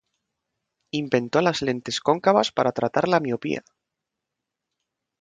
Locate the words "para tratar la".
2.51-3.19